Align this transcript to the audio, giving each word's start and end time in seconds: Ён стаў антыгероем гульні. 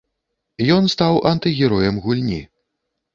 Ён 0.75 0.87
стаў 0.93 1.19
антыгероем 1.31 1.95
гульні. 2.07 2.41